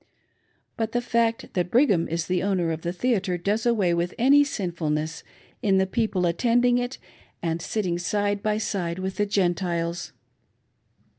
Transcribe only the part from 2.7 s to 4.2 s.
of the theatre does away with